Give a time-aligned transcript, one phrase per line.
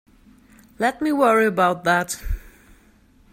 [0.79, 2.19] Let me worry about that.